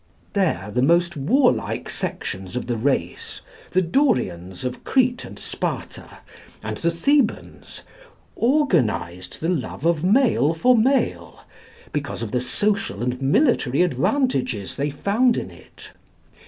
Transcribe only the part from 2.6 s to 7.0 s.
the race, the Dorians of Crete and Sparta, and the